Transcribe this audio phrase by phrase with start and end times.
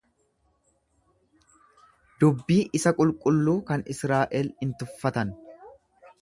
[2.23, 5.37] Dubbii isa qulqulluu kan Israa'el in tuffatan.